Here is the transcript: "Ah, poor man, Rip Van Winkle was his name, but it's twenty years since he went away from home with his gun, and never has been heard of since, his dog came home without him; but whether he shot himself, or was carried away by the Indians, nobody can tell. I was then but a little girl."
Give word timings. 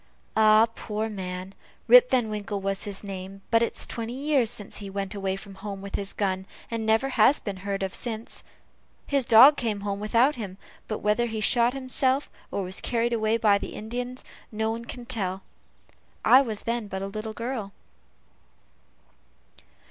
"Ah, 0.35 0.65
poor 0.73 1.09
man, 1.09 1.53
Rip 1.87 2.09
Van 2.09 2.27
Winkle 2.31 2.59
was 2.59 2.85
his 2.85 3.03
name, 3.03 3.43
but 3.51 3.61
it's 3.61 3.85
twenty 3.85 4.13
years 4.15 4.49
since 4.49 4.77
he 4.77 4.89
went 4.89 5.13
away 5.13 5.35
from 5.35 5.53
home 5.53 5.79
with 5.79 5.93
his 5.93 6.11
gun, 6.11 6.47
and 6.71 6.87
never 6.87 7.09
has 7.09 7.39
been 7.39 7.57
heard 7.57 7.83
of 7.83 7.93
since, 7.93 8.43
his 9.05 9.25
dog 9.25 9.57
came 9.57 9.81
home 9.81 9.99
without 9.99 10.33
him; 10.33 10.57
but 10.87 11.03
whether 11.03 11.27
he 11.27 11.39
shot 11.39 11.75
himself, 11.75 12.31
or 12.49 12.63
was 12.63 12.81
carried 12.81 13.13
away 13.13 13.37
by 13.37 13.59
the 13.59 13.75
Indians, 13.75 14.23
nobody 14.51 14.85
can 14.91 15.05
tell. 15.05 15.43
I 16.25 16.41
was 16.41 16.63
then 16.63 16.87
but 16.87 17.03
a 17.03 17.05
little 17.05 17.33
girl." 17.33 17.71